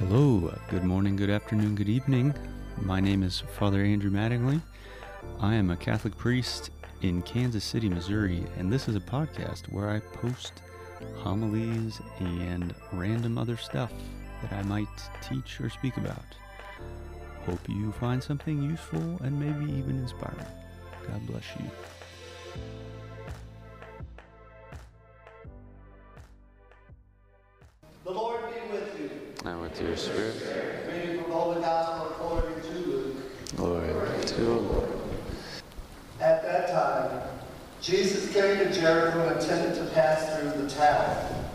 [0.00, 2.32] Hello, good morning, good afternoon, good evening.
[2.80, 4.62] My name is Father Andrew Mattingly.
[5.38, 6.70] I am a Catholic priest
[7.02, 10.62] in Kansas City, Missouri, and this is a podcast where I post
[11.16, 13.92] homilies and random other stuff
[14.40, 14.88] that I might
[15.20, 16.34] teach or speak about.
[17.44, 20.46] Hope you find something useful and maybe even inspiring.
[21.08, 21.70] God bless you.
[29.42, 30.34] And with your spirit,
[30.92, 33.16] Reading from Holy Gospel according to Luke.
[33.56, 34.90] Lord, to the Lord.
[36.20, 37.22] At that time,
[37.80, 41.46] Jesus came to Jericho and intended to pass through the town.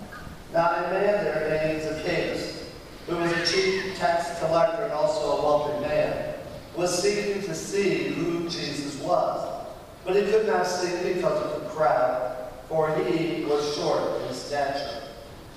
[0.52, 2.72] Now a man there named Zacchaeus,
[3.06, 6.40] who was a chief tax collector and also a wealthy man,
[6.76, 9.68] was seeking to see who Jesus was.
[10.04, 15.04] But he could not see because of the crowd, for he was short in stature.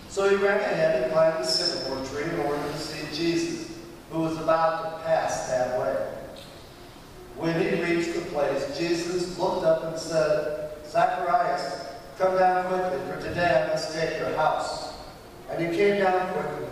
[0.09, 3.77] So he ran ahead and climbed the sycamore tree in order to see Jesus,
[4.11, 5.97] who was about to pass that way.
[7.37, 11.87] When he reached the place, Jesus looked up and said, Zacharias,
[12.19, 14.95] come down quickly, for today I must take your house.
[15.50, 16.67] And he came down quickly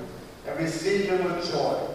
[0.46, 1.88] and received him with joy.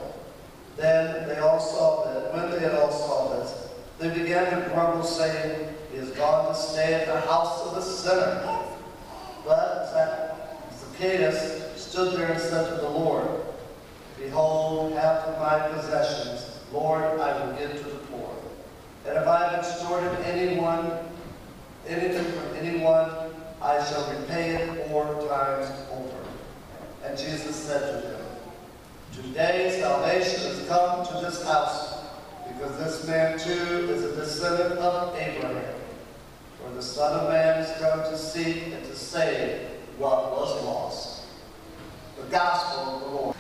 [0.78, 3.68] Then they all saw that, when they had all saw this,
[3.98, 7.82] they began to grumble, saying, He has gone to stay at the house of a
[7.82, 8.61] sinner.
[11.02, 13.28] But stood there and said to the Lord,
[14.20, 18.30] Behold, half of my possessions, Lord, I will give to the poor.
[19.08, 20.92] And if I have extorted anyone,
[21.88, 23.10] anything from anyone,
[23.64, 26.18] I shall repay it four times over.
[27.04, 28.22] And Jesus said to them,
[29.12, 31.96] Today salvation has come to this house,
[32.48, 35.76] because this man too is a descendant of Abraham.
[36.62, 39.72] For the Son of Man has come to seek and to save
[40.02, 41.26] what was lost.
[42.18, 43.36] The Gospel of the Lord.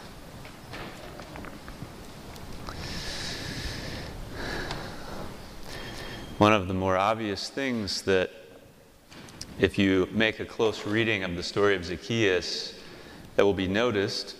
[6.37, 8.29] One of the more obvious things that,
[9.59, 12.75] if you make a close reading of the story of Zacchaeus,
[13.37, 14.35] that will be noticed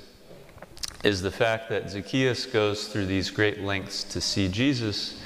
[1.04, 5.20] is the fact that Zacchaeus goes through these great lengths to see Jesus,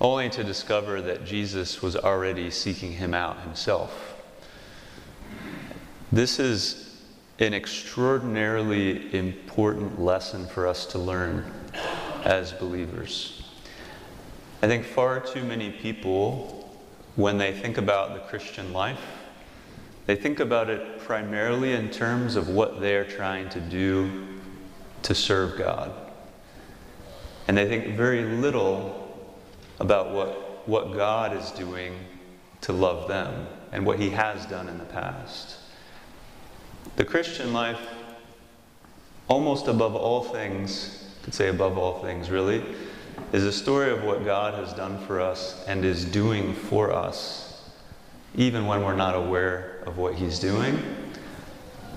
[0.00, 4.09] only to discover that Jesus was already seeking him out himself.
[6.12, 6.90] This is
[7.38, 11.52] an extraordinarily important lesson for us to learn
[12.24, 13.48] as believers.
[14.60, 16.68] I think far too many people,
[17.14, 18.98] when they think about the Christian life,
[20.06, 24.26] they think about it primarily in terms of what they're trying to do
[25.02, 25.92] to serve God.
[27.46, 29.30] And they think very little
[29.78, 31.94] about what, what God is doing
[32.62, 35.56] to love them and what He has done in the past.
[36.96, 37.80] The Christian life,
[39.28, 42.64] almost above all things, could say above all things really,
[43.32, 47.70] is a story of what God has done for us and is doing for us,
[48.34, 50.78] even when we're not aware of what He's doing.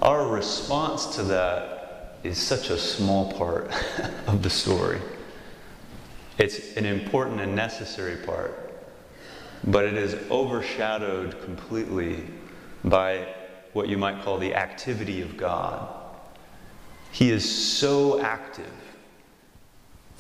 [0.01, 3.71] Our response to that is such a small part
[4.27, 4.99] of the story.
[6.37, 8.73] It's an important and necessary part,
[9.63, 12.23] but it is overshadowed completely
[12.83, 13.27] by
[13.73, 15.87] what you might call the activity of God.
[17.11, 18.71] He is so active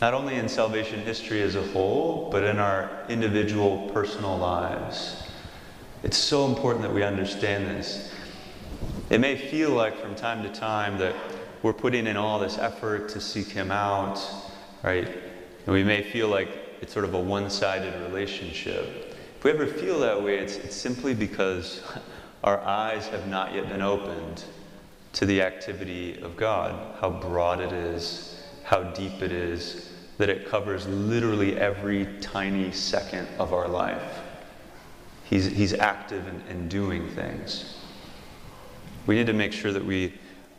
[0.01, 5.29] not only in salvation history as a whole, but in our individual personal lives.
[6.03, 8.13] It's so important that we understand this.
[9.09, 11.15] It may feel like from time to time that
[11.61, 14.21] we're putting in all this effort to seek Him out,
[14.83, 15.07] right?
[15.07, 16.49] And we may feel like
[16.81, 19.15] it's sort of a one sided relationship.
[19.37, 21.81] If we ever feel that way, it's, it's simply because
[22.43, 24.43] our eyes have not yet been opened
[25.13, 30.47] to the activity of God, how broad it is, how deep it is, that it
[30.47, 34.19] covers literally every tiny second of our life.
[35.23, 37.77] He's, he's active in, in doing things.
[39.07, 40.13] We need to make sure that we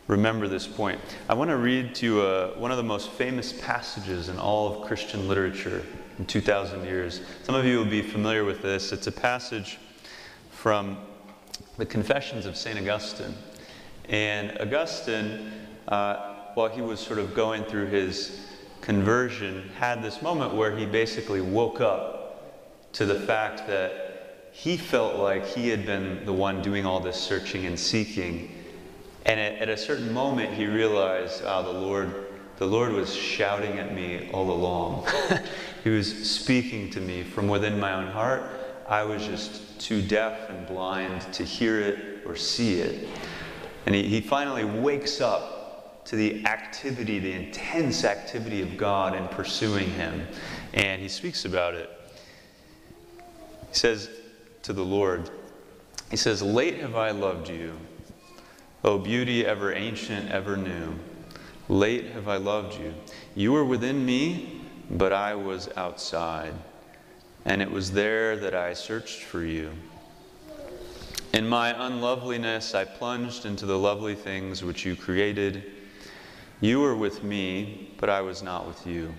[0.06, 1.00] remember this point.
[1.28, 4.74] I want to read to you uh, one of the most famous passages in all
[4.74, 5.84] of Christian literature
[6.18, 7.20] in 2,000 years.
[7.42, 8.92] Some of you will be familiar with this.
[8.92, 9.78] It's a passage
[10.50, 10.98] from
[11.76, 12.78] the Confessions of St.
[12.78, 13.34] Augustine.
[14.08, 15.50] And Augustine,
[15.88, 18.46] uh, while he was sort of going through his
[18.80, 25.16] conversion, had this moment where he basically woke up to the fact that he felt
[25.16, 28.54] like he had been the one doing all this searching and seeking.
[29.26, 32.26] And at, at a certain moment, he realized, oh, the Lord,
[32.58, 35.08] the Lord was shouting at me all along.
[35.84, 38.44] he was speaking to me from within my own heart.
[38.88, 43.08] I was just too deaf and blind to hear it or see it.
[43.86, 49.26] And he, he finally wakes up to the activity, the intense activity of God in
[49.28, 50.26] pursuing Him.
[50.74, 51.90] And he speaks about it.
[53.68, 54.10] He says
[54.62, 55.30] to the Lord,
[56.10, 57.78] He says, Late have I loved you,
[58.84, 60.94] O beauty ever ancient, ever new.
[61.68, 62.92] Late have I loved you.
[63.34, 64.60] You were within me,
[64.90, 66.52] but I was outside.
[67.44, 69.70] And it was there that I searched for you.
[71.32, 75.64] In my unloveliness, I plunged into the lovely things which you created.
[76.60, 79.12] You were with me, but I was not with you.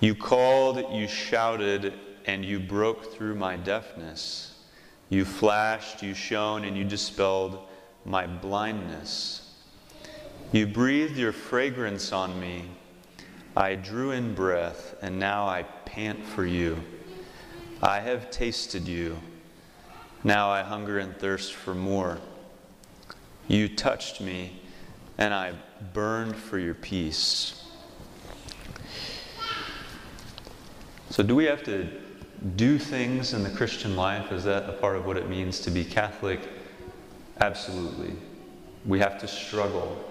[0.00, 1.94] You called, you shouted,
[2.26, 4.58] and you broke through my deafness.
[5.08, 7.58] You flashed, you shone, and you dispelled
[8.04, 9.54] my blindness.
[10.52, 12.66] You breathed your fragrance on me.
[13.56, 16.76] I drew in breath, and now I pant for you.
[17.82, 19.16] I have tasted you.
[20.22, 22.18] Now I hunger and thirst for more.
[23.48, 24.60] You touched me,
[25.16, 25.54] and I
[25.94, 27.64] burned for your peace.
[31.08, 31.88] So, do we have to
[32.56, 34.32] do things in the Christian life?
[34.32, 36.40] Is that a part of what it means to be Catholic?
[37.40, 38.16] Absolutely.
[38.84, 40.04] We have to struggle,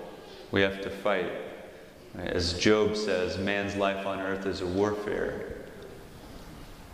[0.52, 1.32] we have to fight.
[2.20, 5.56] As Job says, man's life on earth is a warfare.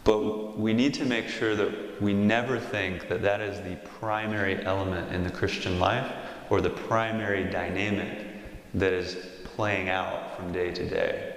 [0.03, 4.63] But we need to make sure that we never think that that is the primary
[4.65, 6.11] element in the Christian life
[6.49, 8.27] or the primary dynamic
[8.73, 11.35] that is playing out from day to day.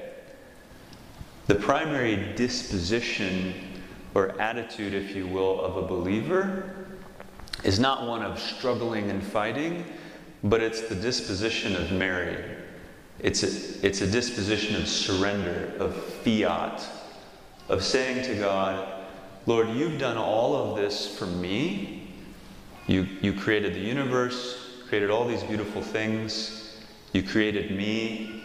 [1.46, 3.54] The primary disposition
[4.14, 6.86] or attitude, if you will, of a believer
[7.64, 9.84] is not one of struggling and fighting,
[10.42, 12.63] but it's the disposition of Mary.
[13.24, 16.86] It's a, it's a disposition of surrender, of fiat,
[17.70, 18.86] of saying to God,
[19.46, 22.12] Lord, you've done all of this for me.
[22.86, 26.76] You, you created the universe, created all these beautiful things.
[27.14, 28.42] You created me.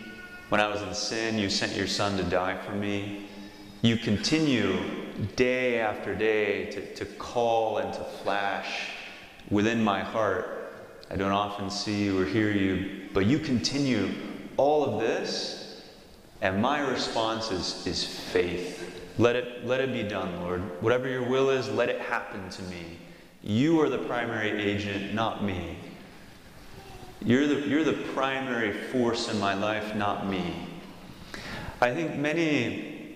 [0.47, 3.27] When I was in sin, you sent your son to die for me.
[3.81, 4.79] You continue
[5.35, 8.91] day after day to, to call and to flash
[9.49, 10.73] within my heart.
[11.11, 14.28] I don't often see you or hear you, but you continue
[14.59, 15.81] all of this,
[16.41, 19.01] and my response is, is faith.
[19.17, 20.59] Let it, let it be done, Lord.
[20.81, 22.99] Whatever your will is, let it happen to me.
[23.41, 25.77] You are the primary agent, not me.
[27.23, 30.67] You're the, you're the primary force in my life, not me.
[31.79, 33.15] I think many,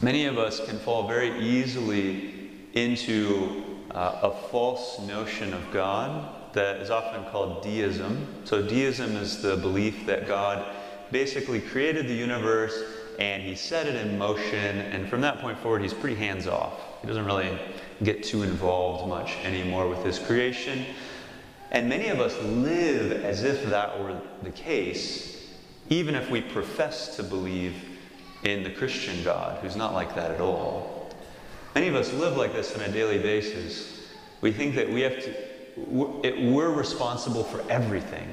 [0.00, 6.76] many of us can fall very easily into uh, a false notion of God that
[6.76, 8.26] is often called deism.
[8.44, 10.64] So, deism is the belief that God
[11.10, 12.74] basically created the universe
[13.18, 14.78] and he set it in motion.
[14.78, 16.72] And from that point forward, he's pretty hands off.
[17.00, 17.58] He doesn't really
[18.02, 20.86] get too involved much anymore with his creation.
[21.70, 25.46] And many of us live as if that were the case,
[25.88, 27.74] even if we profess to believe
[28.44, 31.10] in the Christian God, who's not like that at all.
[31.74, 34.08] Many of us live like this on a daily basis.
[34.40, 35.34] We think that we have to,
[35.76, 38.26] we're responsible for everything.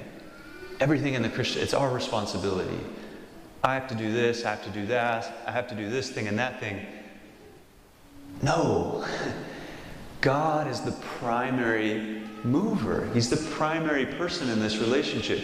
[0.79, 2.79] Everything in the Christian, it's our responsibility.
[3.63, 6.09] I have to do this, I have to do that, I have to do this
[6.09, 6.85] thing and that thing.
[8.41, 9.05] No.
[10.21, 13.09] God is the primary mover.
[13.13, 15.41] He's the primary person in this relationship.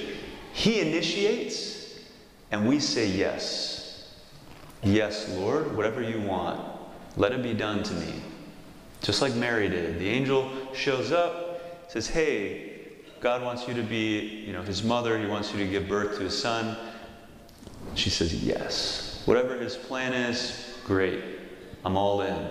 [0.54, 2.00] He initiates,
[2.52, 4.12] and we say yes.
[4.84, 6.62] Yes, Lord, whatever you want,
[7.18, 8.14] let it be done to me.
[9.02, 10.00] Just like Mary did.
[10.00, 11.45] The angel shows up,
[11.88, 12.76] says, Hey,
[13.20, 16.18] God wants you to be, you know, his mother, he wants you to give birth
[16.18, 16.78] to his son.
[17.96, 19.24] She says, Yes.
[19.26, 21.24] Whatever his plan is, great.
[21.84, 22.48] I'm all in.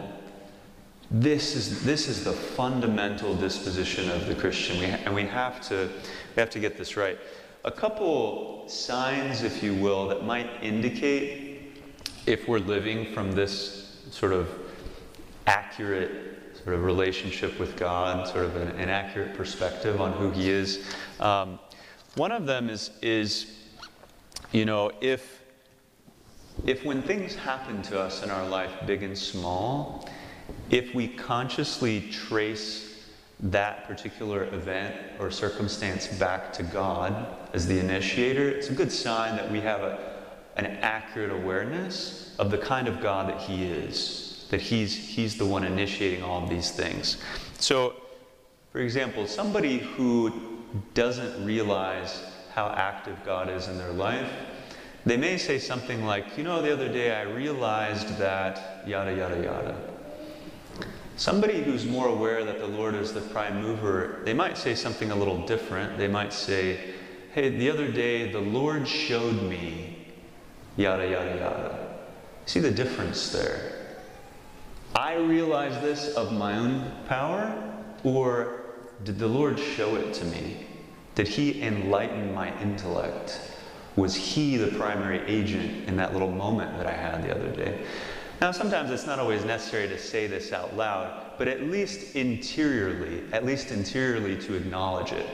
[1.11, 5.89] This is, this is the fundamental disposition of the Christian, we and we have, to,
[6.35, 7.19] we have to get this right.
[7.65, 11.79] A couple signs, if you will, that might indicate
[12.27, 14.49] if we're living from this sort of
[15.47, 16.34] accurate
[16.65, 20.95] sort of relationship with God, sort of an, an accurate perspective on who He is.
[21.21, 21.59] Um,
[22.17, 23.53] one of them is, is
[24.51, 25.43] you know, if,
[26.65, 30.09] if when things happen to us in our life, big and small,
[30.71, 32.95] if we consciously trace
[33.41, 39.37] that particular event or circumstance back to God as the initiator, it's a good sign
[39.37, 40.15] that we have a,
[40.57, 45.47] an accurate awareness of the kind of God that He is, that He's, he's the
[45.47, 47.19] one initiating all of these things.
[47.59, 47.95] So,
[48.73, 50.33] for example, somebody who
[50.95, 52.23] doesn't realize
[52.53, 54.31] how active God is in their life,
[55.07, 59.43] they may say something like, You know, the other day I realized that yada, yada,
[59.43, 59.77] yada.
[61.17, 65.11] Somebody who's more aware that the Lord is the prime mover, they might say something
[65.11, 65.97] a little different.
[65.97, 66.95] They might say,
[67.33, 70.09] hey, the other day the Lord showed me,
[70.77, 71.95] yada, yada, yada.
[72.47, 73.84] See the difference there?
[74.95, 77.53] I realize this of my own power,
[78.05, 78.63] or
[79.03, 80.67] did the Lord show it to me?
[81.17, 83.41] Did He enlighten my intellect?
[83.97, 87.85] Was He the primary agent in that little moment that I had the other day?
[88.41, 93.23] Now, sometimes it's not always necessary to say this out loud, but at least interiorly,
[93.33, 95.27] at least interiorly to acknowledge it,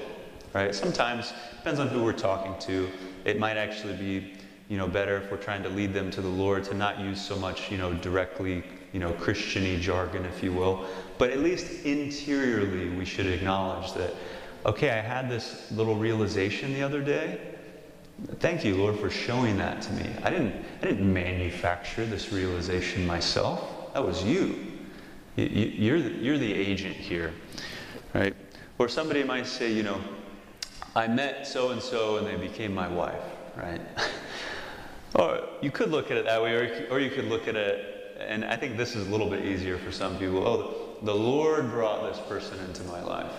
[0.54, 0.74] right?
[0.74, 2.88] Sometimes, depends on who we're talking to,
[3.24, 4.34] it might actually be,
[4.68, 7.20] you know, better if we're trying to lead them to the Lord to not use
[7.20, 10.86] so much, you know, directly, you know, Christiany jargon, if you will,
[11.18, 14.14] but at least interiorly we should acknowledge that,
[14.66, 17.40] okay, I had this little realization the other day,
[18.38, 20.10] Thank you, Lord, for showing that to me.
[20.22, 23.92] I didn't, I didn't manufacture this realization myself.
[23.94, 24.56] That was you.
[25.36, 27.32] you are the, you're the agent here,
[28.12, 28.34] right?
[28.78, 30.00] Or somebody might say, you know,
[30.94, 33.22] I met so and so and they became my wife,
[33.56, 33.80] right?
[35.14, 37.89] or you could look at it that way, or, or you could look at it,
[38.20, 40.46] and I think this is a little bit easier for some people.
[40.46, 43.32] Oh, the Lord brought this person into my life.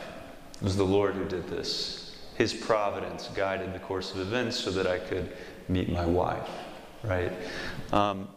[0.56, 2.16] It was the Lord who did this.
[2.36, 5.32] His providence guided the course of events so that I could
[5.68, 6.50] meet my wife,
[7.04, 7.32] right?
[7.92, 8.28] Um,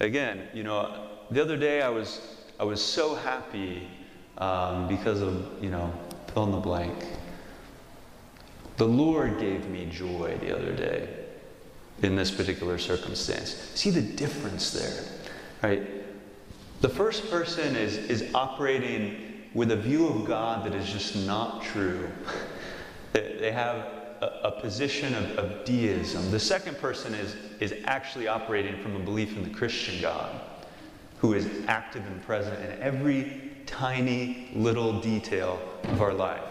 [0.00, 2.20] again, you know, the other day I was,
[2.60, 3.88] I was so happy
[4.38, 5.92] um, because of, you know,
[6.32, 6.94] fill in the blank.
[8.76, 11.08] The Lord gave me joy the other day
[12.02, 13.54] in this particular circumstance.
[13.74, 15.04] See the difference there,
[15.64, 15.82] right?
[16.80, 21.62] The first person is, is operating with a view of God that is just not
[21.62, 22.08] true.
[23.12, 23.76] They have
[24.20, 26.32] a, a position of, of deism.
[26.32, 30.40] The second person is, is actually operating from a belief in the Christian God,
[31.18, 36.42] who is active and present in every tiny little detail of our life.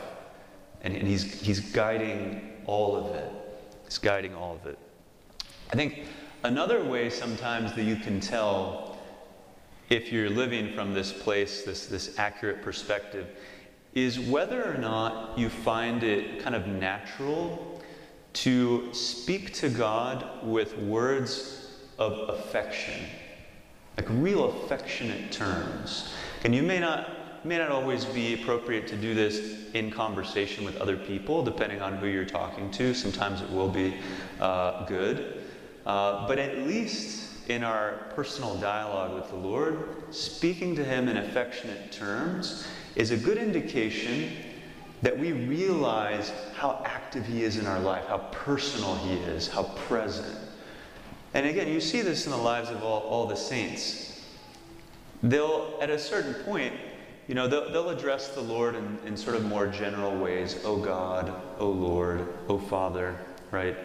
[0.83, 3.29] And, and he's, he's guiding all of it.
[3.83, 4.79] He's guiding all of it.
[5.73, 6.05] I think
[6.43, 8.92] another way sometimes that you can tell
[9.89, 13.27] if you're living from this place, this, this accurate perspective,
[13.93, 17.81] is whether or not you find it kind of natural
[18.33, 23.05] to speak to God with words of affection,
[23.97, 26.11] like real affectionate terms.
[26.43, 30.77] And you may not, may not always be appropriate to do this in conversation with
[30.77, 32.95] other people, depending on who you're talking to.
[32.95, 33.93] Sometimes it will be
[34.39, 35.43] uh, good.
[35.85, 41.17] Uh, but at least in our personal dialogue with the Lord, speaking to Him in
[41.17, 44.31] affectionate terms is a good indication
[45.01, 49.63] that we realize how active He is in our life, how personal He is, how
[49.63, 50.37] present.
[51.33, 54.21] And again, you see this in the lives of all, all the saints.
[55.21, 56.73] They'll, at a certain point,
[57.27, 60.59] you know, they'll, they'll address the Lord in, in sort of more general ways.
[60.63, 63.17] Oh God, oh Lord, oh Father,
[63.51, 63.77] right?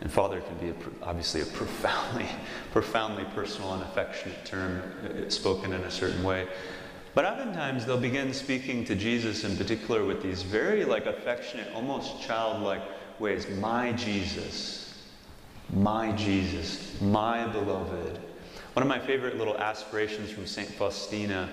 [0.00, 2.26] And Father can be a, obviously a profoundly,
[2.72, 6.46] profoundly personal and affectionate term uh, spoken in a certain way.
[7.14, 12.20] But oftentimes they'll begin speaking to Jesus in particular with these very like affectionate, almost
[12.20, 12.82] childlike
[13.18, 13.48] ways.
[13.58, 15.02] My Jesus,
[15.72, 18.20] my Jesus, my beloved.
[18.74, 20.68] One of my favorite little aspirations from St.
[20.68, 21.48] Faustina,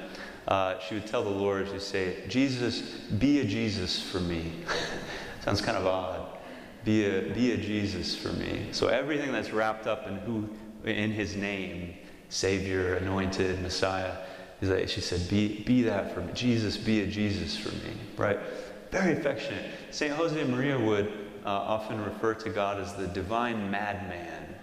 [0.50, 4.52] uh, she would tell the Lord, she'd say, Jesus, be a Jesus for me.
[5.46, 6.23] Sounds kind of odd.
[6.86, 8.68] Be a, be a Jesus for me.
[8.72, 10.50] So everything that's wrapped up in who
[10.84, 11.94] in his name,
[12.30, 14.18] Savior, anointed, Messiah,
[14.62, 16.32] like, she said, be, be that for me.
[16.34, 18.40] Jesus, be a Jesus for me, right?
[18.92, 19.72] Very affectionate.
[19.92, 20.16] St.
[20.16, 21.08] Josemaria would
[21.46, 24.56] uh, often refer to God as the divine madman.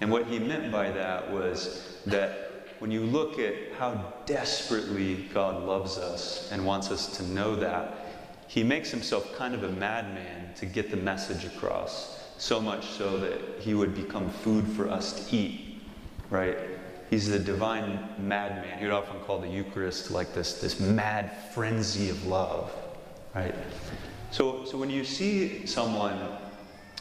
[0.00, 5.62] And what he meant by that was that when you look at how desperately God
[5.62, 8.01] loves us and wants us to know that,
[8.52, 13.16] he makes himself kind of a madman to get the message across, so much so
[13.16, 15.80] that he would become food for us to eat,
[16.28, 16.58] right?
[17.08, 18.78] He's the divine madman.
[18.78, 22.70] He would often call the Eucharist like this, this mad frenzy of love,
[23.34, 23.54] right?
[24.32, 26.20] So, so when you see someone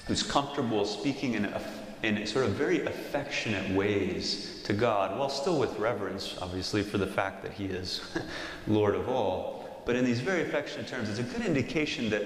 [0.07, 1.53] who's comfortable speaking in,
[2.01, 7.07] in sort of very affectionate ways to God, while still with reverence, obviously, for the
[7.07, 7.99] fact that He is
[8.67, 12.23] Lord of all, but in these very affectionate terms, it's a good indication that,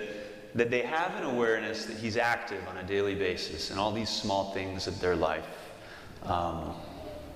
[0.56, 4.10] that they have an awareness that He's active on a daily basis in all these
[4.10, 5.46] small things of their life.
[6.24, 6.76] Um,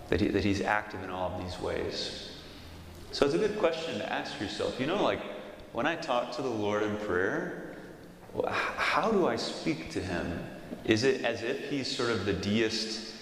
[0.10, 2.30] that, he, that he's active in all of these ways.
[3.12, 4.80] So it's a good question to ask yourself.
[4.80, 5.22] You know, like
[5.72, 7.76] when I talk to the Lord in prayer,
[8.48, 10.44] how do I speak to him?
[10.86, 13.14] Is it as if he's sort of the deist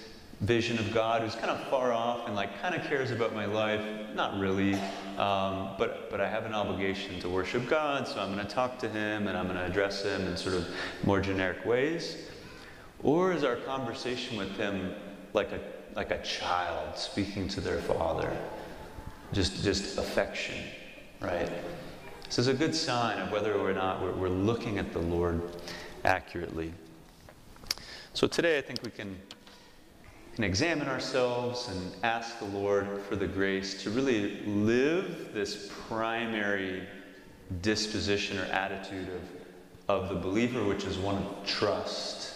[0.41, 3.45] vision of God who's kind of far off and like kind of cares about my
[3.45, 3.81] life?
[4.13, 4.77] Not really.
[5.17, 8.77] Um, but, but I have an obligation to worship God, so I'm going to talk
[8.79, 10.67] to Him and I'm going to address Him in sort of
[11.03, 12.29] more generic ways?
[13.01, 14.93] Or is our conversation with Him
[15.33, 15.59] like a,
[15.95, 18.35] like a child speaking to their father?
[19.33, 20.63] Just, just affection,
[21.19, 21.51] right?
[22.25, 25.41] This is a good sign of whether or not we're, we're looking at the Lord
[26.05, 26.73] accurately.
[28.13, 29.17] So today I think we can
[30.37, 36.87] can examine ourselves and ask the Lord for the grace to really live this primary
[37.63, 39.07] disposition or attitude
[39.87, 42.35] of, of the believer, which is one of trust,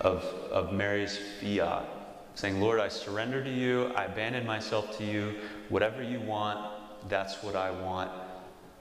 [0.00, 1.86] of, of Mary's fiat,
[2.34, 5.34] saying, Lord, I surrender to you, I abandon myself to you,
[5.68, 8.10] whatever you want, that's what I want.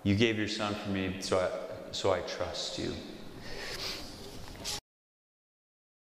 [0.03, 1.49] You gave your son for me, so I,
[1.91, 2.93] so I trust you.